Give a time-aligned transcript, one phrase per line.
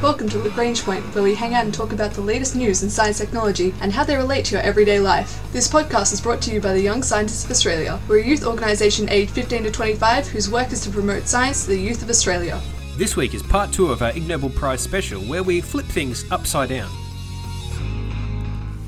[0.00, 2.88] Welcome to Lagrange Point, where we hang out and talk about the latest news in
[2.88, 5.42] science technology and how they relate to your everyday life.
[5.52, 7.98] This podcast is brought to you by the Young Scientists of Australia.
[8.06, 11.70] We're a youth organisation aged 15 to 25 whose work is to promote science to
[11.70, 12.60] the youth of Australia.
[12.96, 16.30] This week is part two of our Ig Nobel Prize special, where we flip things
[16.30, 16.90] upside down.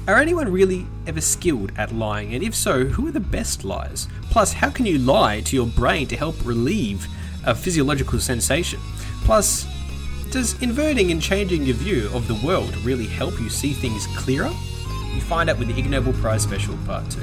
[0.07, 2.37] Are anyone really ever skilled at lying?
[2.37, 4.07] And if so, who are the best liars?
[4.31, 7.05] Plus, how can you lie to your brain to help relieve
[7.45, 8.79] a physiological sensation?
[9.25, 9.67] Plus,
[10.31, 14.53] does inverting and changing your view of the world really help you see things clearer?
[15.15, 17.21] You find out with the Ig Nobel Prize special part two.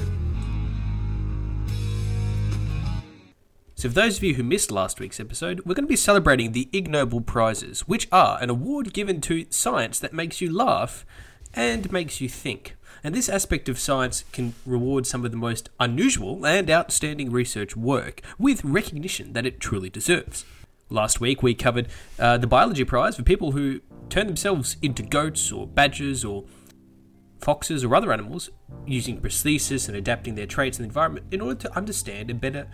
[3.76, 6.52] So, for those of you who missed last week's episode, we're going to be celebrating
[6.52, 11.06] the Ig Nobel Prizes, which are an award given to science that makes you laugh
[11.54, 12.76] and makes you think.
[13.04, 17.78] And this aspect of science can reward some of the most unusual and outstanding research
[17.78, 20.44] work with recognition that it truly deserves.
[20.90, 21.88] Last week we covered
[22.18, 26.46] uh, the Biology Prize for people who turn themselves into goats or badgers or
[27.40, 28.50] foxes or other animals
[28.86, 32.68] using prosthesis and adapting their traits and the environment in order to understand and better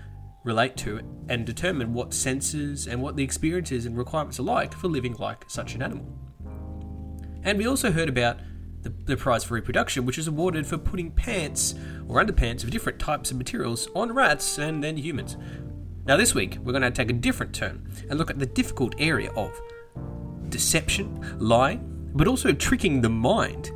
[0.43, 4.88] relate to and determine what senses and what the experiences and requirements are like for
[4.88, 6.05] living like such an animal.
[7.43, 8.38] And we also heard about
[8.83, 11.73] the, the prize for reproduction, which is awarded for putting pants
[12.07, 15.38] or underpants of different types of materials on rats and then humans.
[16.05, 18.93] Now, this week, we're going to take a different turn and look at the difficult
[18.97, 19.57] area of
[20.49, 23.71] deception, lying, but also tricking the mind,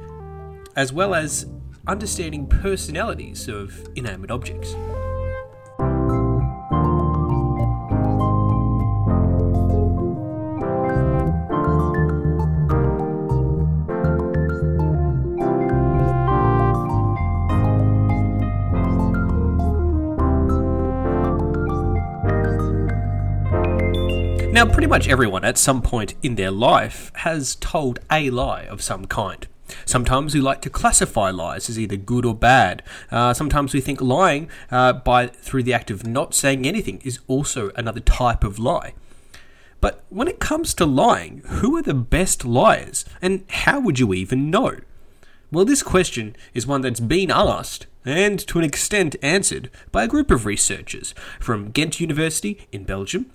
[0.75, 1.45] as well as
[1.87, 4.75] understanding personalities of inanimate objects.
[24.57, 28.81] Now, pretty much everyone at some point in their life has told a lie of
[28.81, 29.45] some kind.
[29.85, 32.81] Sometimes we like to classify lies as either good or bad.
[33.11, 37.19] Uh, sometimes we think lying uh, by through the act of not saying anything is
[37.27, 38.95] also another type of lie.
[39.79, 44.11] But when it comes to lying, who are the best liars, and how would you
[44.15, 44.79] even know?
[45.51, 50.07] Well, this question is one that's been asked and to an extent answered by a
[50.07, 53.27] group of researchers from Ghent University in Belgium,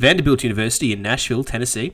[0.00, 1.92] Vanderbilt University in Nashville, Tennessee,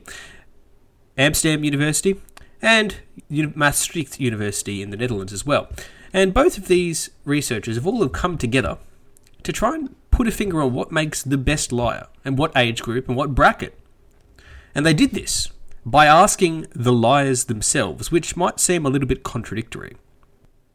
[1.19, 2.23] Amsterdam University,
[2.63, 5.69] and Maastricht University in the Netherlands as well.
[6.13, 8.79] And both of these researchers have all have come together
[9.43, 12.81] to try and put a finger on what makes the best liar and what age
[12.81, 13.77] group and what bracket.
[14.73, 15.51] And they did this
[15.85, 19.97] by asking the liars themselves, which might seem a little bit contradictory.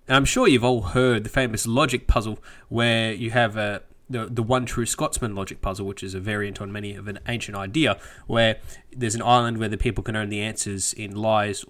[0.06, 4.28] And I'm sure you've all heard the famous logic puzzle where you have a the
[4.28, 7.58] the one true Scotsman logic puzzle, which is a variant on many of an ancient
[7.58, 8.58] idea, where
[8.96, 11.66] there's an island where the people can earn the answers in lies,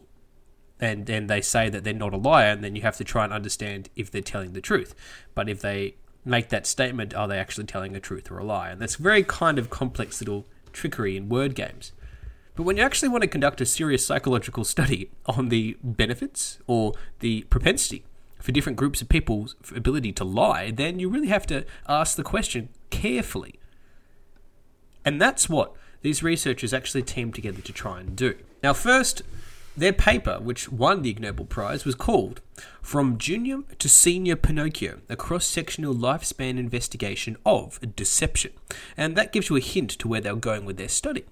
[0.80, 3.24] and then they say that they're not a liar, and then you have to try
[3.24, 4.96] and understand if they're telling the truth.
[5.36, 8.70] But if they make that statement, are they actually telling a truth or a lie?
[8.70, 11.92] And that's very kind of complex little trickery in word games.
[12.56, 16.94] But when you actually want to conduct a serious psychological study on the benefits or
[17.20, 18.04] the propensity
[18.42, 22.24] for different groups of people's ability to lie, then you really have to ask the
[22.24, 23.60] question carefully.
[25.06, 28.36] And that's what these researchers actually teamed together to try and do.
[28.64, 29.22] Now, first,
[29.76, 32.42] their paper, which won the Ig Nobel Prize, was called
[32.82, 38.52] From Junior to Senior Pinocchio A Cross Sectional Lifespan Investigation of Deception.
[38.98, 41.24] And that gives you a hint to where they were going with their study.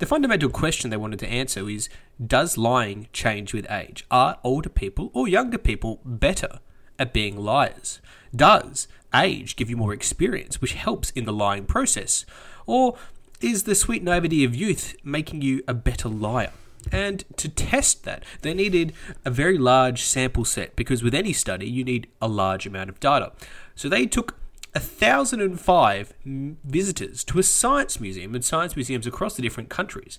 [0.00, 1.90] The fundamental question they wanted to answer is
[2.26, 4.06] Does lying change with age?
[4.10, 6.60] Are older people or younger people better
[6.98, 8.00] at being liars?
[8.34, 12.24] Does age give you more experience, which helps in the lying process?
[12.64, 12.96] Or
[13.42, 16.52] is the sweet naivety of youth making you a better liar?
[16.90, 18.94] And to test that, they needed
[19.26, 23.00] a very large sample set because with any study, you need a large amount of
[23.00, 23.32] data.
[23.74, 24.39] So they took
[24.72, 30.18] 1,005 visitors to a science museum and science museums across the different countries,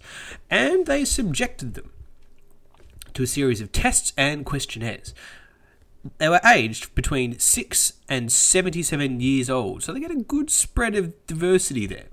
[0.49, 1.91] and they subjected them
[3.13, 5.13] to a series of tests and questionnaires.
[6.17, 10.95] They were aged between 6 and 77 years old, so they get a good spread
[10.95, 12.07] of diversity there.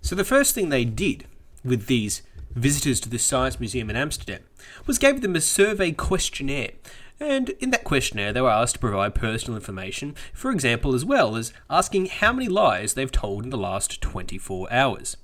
[0.00, 1.26] So the first thing they did
[1.64, 4.42] with these visitors to the Science Museum in Amsterdam
[4.86, 6.72] was gave them a survey questionnaire
[7.20, 11.36] and in that questionnaire, they were asked to provide personal information, for example, as well
[11.36, 15.16] as asking how many lies they've told in the last 24 hours.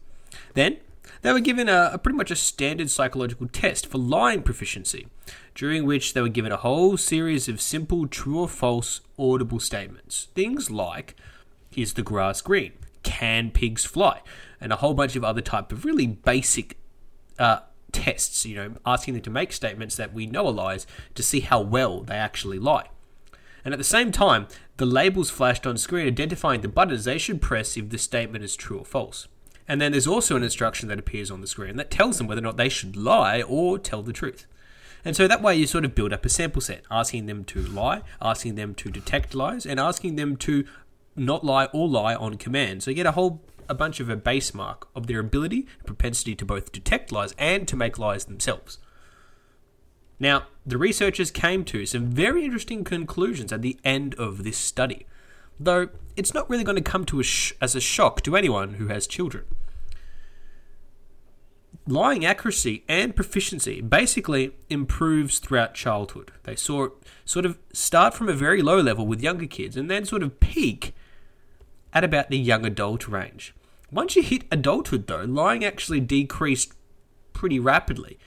[0.54, 0.78] Then,
[1.22, 5.08] they were given a, a, pretty much a standard psychological test for lying proficiency,
[5.54, 10.28] during which they were given a whole series of simple true or false audible statements.
[10.34, 11.16] Things like,
[11.76, 12.72] is the grass green?
[13.02, 14.22] Can pigs fly?
[14.60, 16.76] And a whole bunch of other type of really basic
[17.38, 17.60] uh,
[17.92, 21.40] tests, you know, asking them to make statements that we know are lies to see
[21.40, 22.88] how well they actually lie.
[23.64, 24.48] And at the same time,
[24.78, 28.56] the labels flashed on screen identifying the buttons they should press if the statement is
[28.56, 29.28] true or false.
[29.68, 32.40] And then there's also an instruction that appears on the screen that tells them whether
[32.40, 34.46] or not they should lie or tell the truth.
[35.04, 37.60] And so that way you sort of build up a sample set, asking them to
[37.62, 40.64] lie, asking them to detect lies, and asking them to
[41.16, 42.82] not lie or lie on command.
[42.82, 45.86] So you get a whole a bunch of a base mark of their ability and
[45.86, 48.78] propensity to both detect lies and to make lies themselves.
[50.18, 55.06] Now, the researchers came to some very interesting conclusions at the end of this study,
[55.58, 58.74] though it's not really going to come to a sh- as a shock to anyone
[58.74, 59.44] who has children.
[61.86, 66.32] Lying accuracy and proficiency basically improves throughout childhood.
[66.42, 66.88] They saw
[67.24, 70.38] sort of start from a very low level with younger kids and then sort of
[70.40, 70.94] peak
[71.92, 73.54] at about the young adult range.
[73.90, 76.74] Once you hit adulthood, though, lying actually decreased
[77.32, 78.18] pretty rapidly.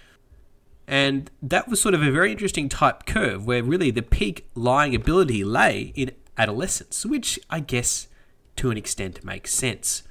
[0.88, 4.94] And that was sort of a very interesting type curve where really the peak lying
[4.94, 8.08] ability lay in adolescence, which I guess
[8.58, 10.04] to an extent makes sense.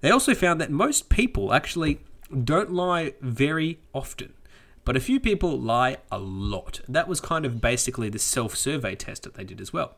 [0.00, 2.00] They also found that most people actually
[2.44, 4.32] don't lie very often,
[4.84, 6.80] but a few people lie a lot.
[6.88, 9.96] That was kind of basically the self survey test that they did as well.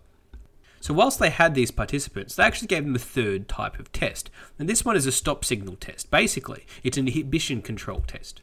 [0.83, 4.31] So, whilst they had these participants, they actually gave them a third type of test.
[4.59, 6.11] And this one is a stop signal test.
[6.11, 8.41] Basically, it's an inhibition control test.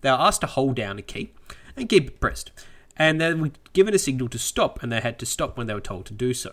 [0.00, 1.32] They are asked to hold down a key
[1.76, 2.50] and keep it pressed.
[2.96, 5.74] And they were given a signal to stop, and they had to stop when they
[5.74, 6.52] were told to do so.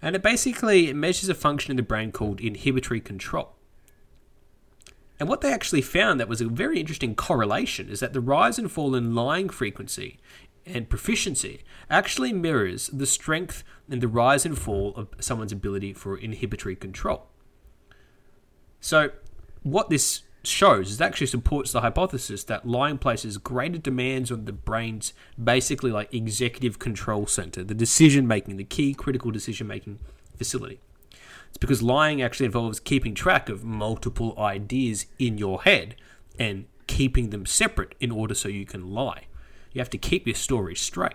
[0.00, 3.54] And it basically measures a function in the brain called inhibitory control.
[5.20, 8.58] And what they actually found that was a very interesting correlation is that the rise
[8.58, 10.18] and fall in lying frequency
[10.66, 16.16] and proficiency actually mirrors the strength and the rise and fall of someone's ability for
[16.16, 17.26] inhibitory control.
[18.80, 19.10] So,
[19.62, 24.52] what this shows is actually supports the hypothesis that lying places greater demands on the
[24.52, 25.12] brain's
[25.42, 29.98] basically like executive control center, the decision making, the key critical decision making
[30.36, 30.80] facility.
[31.48, 35.96] It's because lying actually involves keeping track of multiple ideas in your head
[36.38, 39.26] and keeping them separate in order so you can lie.
[39.72, 41.14] You have to keep your story straight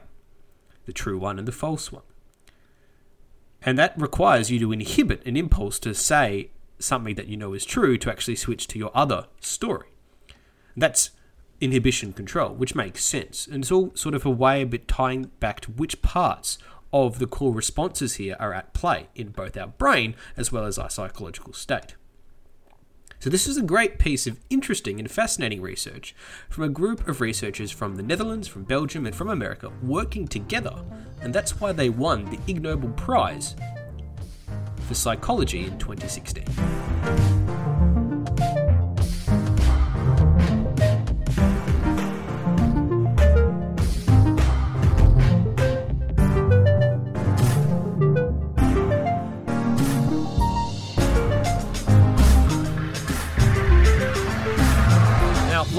[0.87, 2.03] the true one and the false one.
[3.61, 6.49] And that requires you to inhibit an impulse to say
[6.79, 9.87] something that you know is true to actually switch to your other story.
[10.77, 11.11] That's
[11.59, 13.47] inhibition control, which makes sense.
[13.47, 16.57] And it's all sort of a way of tying back to which parts
[16.93, 20.77] of the core responses here are at play in both our brain as well as
[20.77, 21.96] our psychological state.
[23.19, 26.13] So, this is a great piece of interesting and fascinating research
[26.49, 30.75] from a group of researchers from the Netherlands, from Belgium, and from America working together,
[31.21, 33.55] and that's why they won the Ig Nobel Prize
[34.87, 37.36] for Psychology in 2016.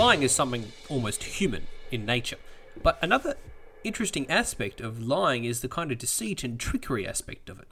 [0.09, 2.39] Lying is something almost human in nature.
[2.83, 3.35] But another
[3.85, 7.69] interesting aspect of lying is the kind of deceit and trickery aspect of it.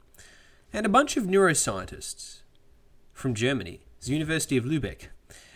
[0.71, 2.41] And a bunch of neuroscientists
[3.11, 5.07] from Germany, the University of Lübeck,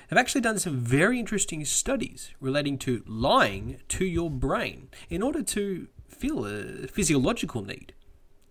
[0.07, 5.44] have actually done some very interesting studies relating to lying to your brain in order
[5.44, 7.94] to feel a physiological need.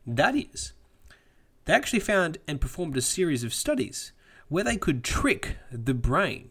[0.07, 0.73] That is,
[1.65, 4.13] they actually found and performed a series of studies
[4.47, 6.51] where they could trick the brain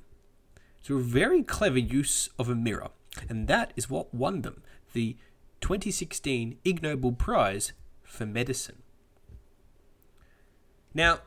[0.83, 2.89] through a very clever use of a mirror,
[3.27, 5.17] and that is what won them the
[5.61, 8.81] 2016 Ig Nobel Prize for Medicine.
[10.93, 11.19] Now,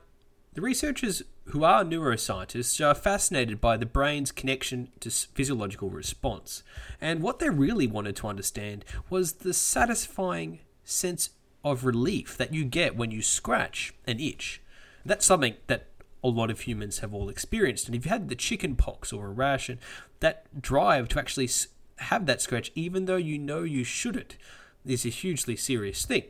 [0.54, 6.62] the researchers who are neuroscientists are fascinated by the brain's connection to physiological response,
[7.00, 11.30] and what they really wanted to understand was the satisfying sense
[11.64, 14.60] of relief that you get when you scratch an itch.
[15.04, 15.91] That's something that
[16.22, 17.86] a lot of humans have all experienced.
[17.86, 19.78] And if you had the chicken pox or a rash, and
[20.20, 21.50] that drive to actually
[21.98, 24.36] have that scratch, even though you know you shouldn't,
[24.84, 26.24] is a hugely serious thing.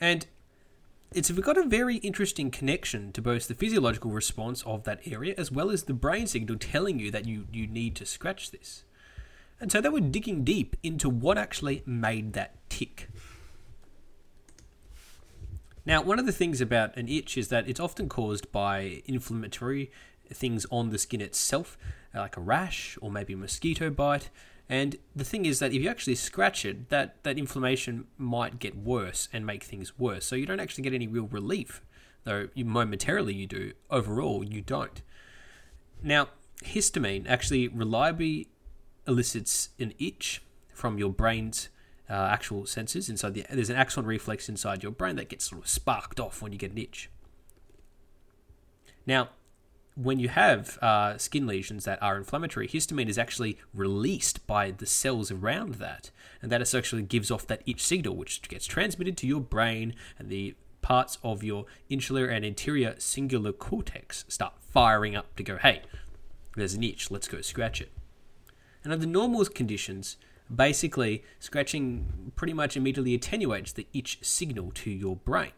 [0.00, 0.26] And
[1.12, 5.50] it's got a very interesting connection to both the physiological response of that area as
[5.50, 8.84] well as the brain signal telling you that you, you need to scratch this.
[9.60, 13.10] And so they were digging deep into what actually made that tick.
[15.86, 19.90] Now, one of the things about an itch is that it's often caused by inflammatory
[20.32, 21.76] things on the skin itself,
[22.14, 24.30] uh, like a rash or maybe a mosquito bite.
[24.68, 28.76] And the thing is that if you actually scratch it, that, that inflammation might get
[28.76, 30.24] worse and make things worse.
[30.24, 31.82] So you don't actually get any real relief,
[32.24, 33.72] though you momentarily you do.
[33.90, 35.02] Overall, you don't.
[36.02, 36.28] Now,
[36.62, 38.48] histamine actually reliably
[39.08, 41.68] elicits an itch from your brain's
[42.10, 45.62] uh, actual senses inside the there's an axon reflex inside your brain that gets sort
[45.62, 47.08] of sparked off when you get an itch.
[49.06, 49.30] Now,
[49.94, 54.86] when you have uh, skin lesions that are inflammatory, histamine is actually released by the
[54.86, 59.26] cells around that, and that essentially gives off that itch signal, which gets transmitted to
[59.26, 65.34] your brain, and the parts of your insular and anterior cingulate cortex start firing up
[65.36, 65.82] to go, hey,
[66.56, 67.90] there's an itch, let's go scratch it.
[68.82, 70.16] And under normal conditions,
[70.54, 75.52] basically scratching pretty much immediately attenuates the itch signal to your brain.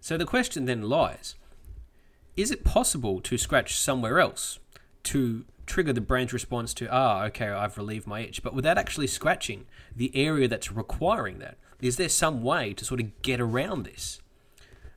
[0.00, 1.34] So the question then lies
[2.36, 4.58] is it possible to scratch somewhere else
[5.04, 9.06] to trigger the brain's response to, ah, okay, I've relieved my itch, but without actually
[9.06, 11.56] scratching the area that's requiring that?
[11.80, 14.20] Is there some way to sort of get around this?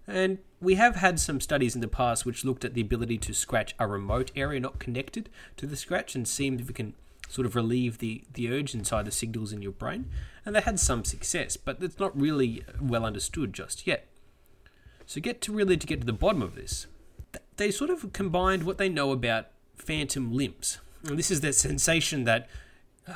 [0.07, 3.33] And we have had some studies in the past which looked at the ability to
[3.33, 6.93] scratch a remote area not connected to the scratch and see if we can
[7.27, 10.09] sort of relieve the, the urge inside the signals in your brain.
[10.45, 14.07] And they had some success, but it's not really well understood just yet.
[15.05, 16.87] So get to really to get to the bottom of this.
[17.57, 20.79] They sort of combined what they know about phantom limbs.
[21.03, 22.49] And this is the sensation that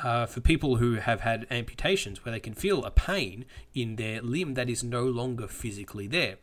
[0.03, 4.21] uh, for people who have had amputations where they can feel a pain in their
[4.21, 6.37] limb that is no longer physically there.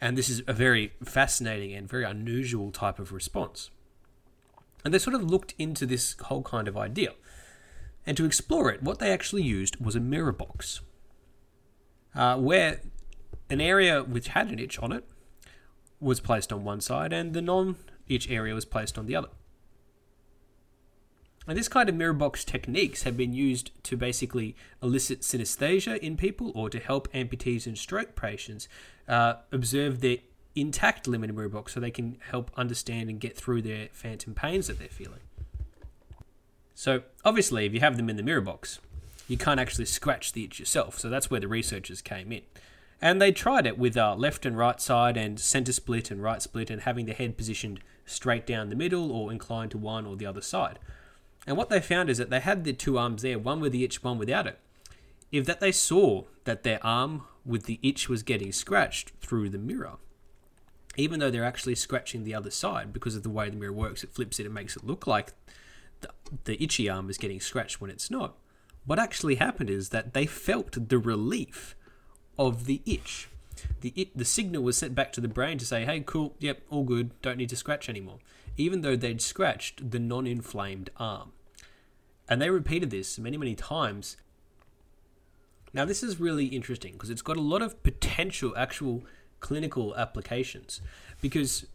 [0.00, 3.70] And this is a very fascinating and very unusual type of response.
[4.84, 7.14] And they sort of looked into this whole kind of idea.
[8.06, 10.80] And to explore it, what they actually used was a mirror box,
[12.14, 12.80] uh, where
[13.48, 15.04] an area which had an itch on it
[16.00, 17.76] was placed on one side and the non
[18.08, 19.28] itch area was placed on the other.
[21.46, 26.16] And this kind of mirror box techniques have been used to basically elicit synesthesia in
[26.16, 28.68] people or to help amputees and stroke patients
[29.08, 30.18] uh, observe their
[30.54, 34.66] intact a mirror box so they can help understand and get through their phantom pains
[34.66, 35.20] that they're feeling.
[36.74, 38.80] So, obviously, if you have them in the mirror box,
[39.28, 40.98] you can't actually scratch the itch yourself.
[40.98, 42.42] So, that's where the researchers came in.
[43.00, 46.40] And they tried it with uh, left and right side and center split and right
[46.40, 50.16] split and having the head positioned straight down the middle or inclined to one or
[50.16, 50.78] the other side.
[51.46, 53.84] And what they found is that they had the two arms there, one with the
[53.84, 54.58] itch, one without it.
[55.32, 59.58] If that they saw that their arm with the itch was getting scratched through the
[59.58, 59.94] mirror,
[60.96, 64.04] even though they're actually scratching the other side because of the way the mirror works,
[64.04, 65.32] it flips it and makes it look like
[66.00, 66.10] the,
[66.44, 68.36] the itchy arm is getting scratched when it's not.
[68.84, 71.76] What actually happened is that they felt the relief
[72.38, 73.28] of the itch.
[73.80, 76.62] The, it, the signal was sent back to the brain to say, hey, cool, yep,
[76.68, 78.18] all good, don't need to scratch anymore,
[78.56, 81.32] even though they'd scratched the non inflamed arm.
[82.28, 84.16] And they repeated this many, many times.
[85.74, 89.04] Now, this is really interesting because it's got a lot of potential actual
[89.42, 90.80] clinical applications.
[91.20, 91.66] Because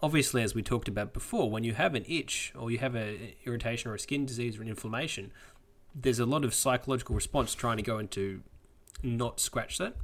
[0.00, 3.32] obviously as we talked about before when you have an itch or you have an
[3.44, 5.32] irritation or a skin disease or an inflammation
[5.94, 8.42] there's a lot of psychological response trying to go into
[9.02, 9.94] not scratch that.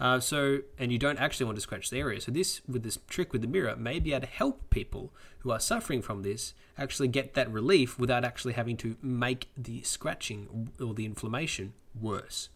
[0.00, 2.20] Uh, so and you don't actually want to scratch the area.
[2.20, 5.50] So this with this trick with the mirror may be able to help people who
[5.50, 10.70] are suffering from this actually get that relief without actually having to make the scratching
[10.80, 12.50] or the inflammation worse.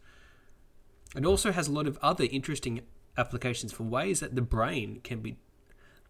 [1.16, 2.82] It also has a lot of other interesting
[3.16, 5.36] applications for ways that the brain can be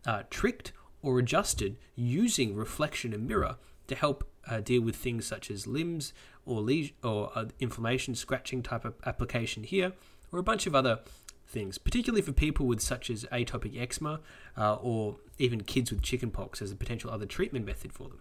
[0.07, 3.57] uh, tricked or adjusted using reflection and mirror
[3.89, 6.13] to help uh, deal with things such as limbs
[6.45, 9.93] or le- or uh, inflammation scratching type of application here
[10.33, 11.01] or a bunch of other
[11.47, 14.21] things particularly for people with such as atopic eczema
[14.57, 18.21] uh, or even kids with chickenpox as a potential other treatment method for them.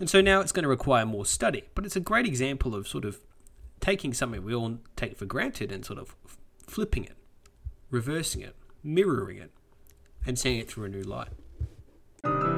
[0.00, 2.88] And so now it's going to require more study but it's a great example of
[2.88, 3.20] sort of
[3.80, 6.16] taking something we all take for granted and sort of
[6.66, 7.17] flipping it
[7.90, 9.50] reversing it, mirroring it,
[10.26, 12.57] and seeing it through a new light.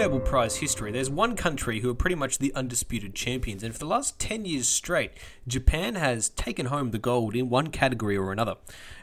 [0.00, 3.78] Nobel Prize history, there's one country who are pretty much the undisputed champions, and for
[3.78, 5.12] the last 10 years straight,
[5.46, 8.54] Japan has taken home the gold in one category or another.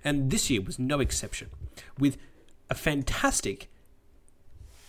[0.03, 1.51] And this year was no exception,
[1.99, 2.17] with
[2.67, 3.69] a fantastic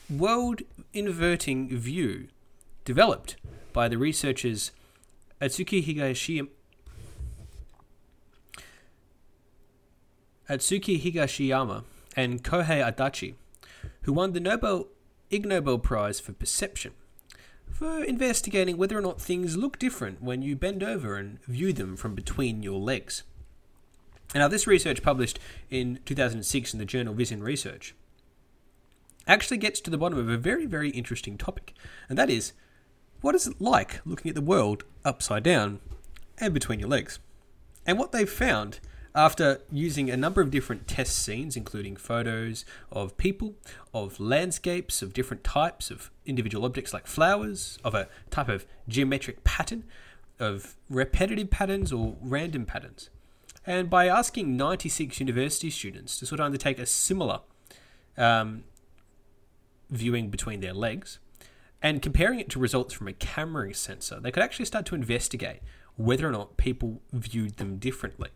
[0.08, 0.62] world
[0.94, 2.28] inverting view
[2.86, 3.36] developed
[3.74, 4.70] by the researchers
[5.42, 6.48] Atsuki Higashiyama.
[10.48, 11.84] Atsuki Higashiyama
[12.16, 13.34] and Kohei Adachi,
[14.04, 14.88] who won the Nobel
[15.30, 16.92] Ig Nobel Prize for Perception
[17.70, 21.96] for investigating whether or not things look different when you bend over and view them
[21.96, 23.22] from between your legs.
[24.34, 25.38] Now, this research published
[25.70, 27.94] in 2006 in the journal Vision Research
[29.26, 31.74] actually gets to the bottom of a very, very interesting topic,
[32.08, 32.52] and that is
[33.20, 35.80] what is it like looking at the world upside down
[36.38, 37.18] and between your legs?
[37.86, 38.80] And what they've found
[39.18, 43.56] after using a number of different test scenes, including photos of people,
[43.92, 49.42] of landscapes, of different types of individual objects like flowers, of a type of geometric
[49.42, 49.82] pattern,
[50.38, 53.10] of repetitive patterns or random patterns.
[53.66, 57.40] And by asking 96 university students to sort of undertake a similar
[58.16, 58.62] um,
[59.90, 61.18] viewing between their legs
[61.82, 65.58] and comparing it to results from a camera sensor, they could actually start to investigate
[65.96, 68.28] whether or not people viewed them differently.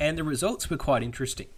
[0.00, 1.48] And the results were quite interesting.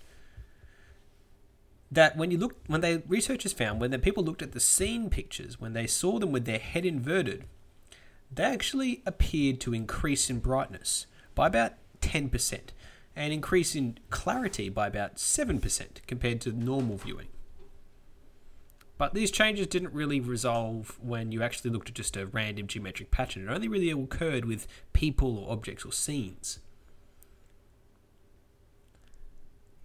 [1.91, 5.09] That when you look, when they researchers found when the people looked at the scene
[5.09, 7.45] pictures, when they saw them with their head inverted,
[8.35, 12.61] they actually appeared to increase in brightness by about 10%
[13.15, 17.29] and increase in clarity by about 7% compared to normal viewing.
[18.97, 23.11] But these changes didn't really resolve when you actually looked at just a random geometric
[23.11, 23.49] pattern.
[23.49, 26.61] It only really occurred with people or objects or scenes.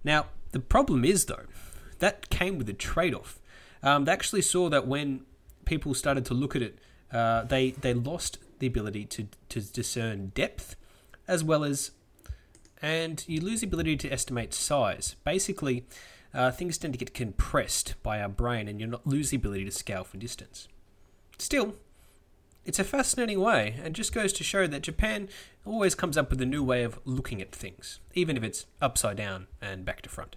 [0.08, 1.48] Now, the problem is, though,
[2.00, 3.42] that came with a trade off.
[3.84, 5.26] Um, they actually saw that when
[5.66, 6.80] people started to look at it,
[7.12, 10.78] uh, they, they lost the ability to, to discern depth
[11.28, 11.92] as well as,
[12.82, 15.18] and you lose the ability to estimate size.
[15.26, 15.86] Basically,
[16.34, 19.66] uh, things tend to get compressed by our brain and you not lose the ability
[19.66, 20.70] to scale for distance.
[21.38, 21.76] Still,
[22.68, 25.30] it's a fascinating way and just goes to show that Japan
[25.66, 29.16] always comes up with a new way of looking at things, even if it's upside
[29.16, 30.36] down and back to front.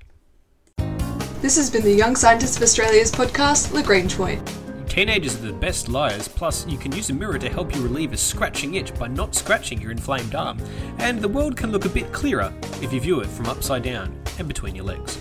[1.43, 4.49] This has been the Young Scientists of Australia's podcast, Lagrange Point.
[4.89, 8.13] Teenagers are the best liars, plus, you can use a mirror to help you relieve
[8.13, 10.59] a scratching itch by not scratching your inflamed arm.
[10.99, 14.17] And the world can look a bit clearer if you view it from upside down
[14.39, 15.21] and between your legs.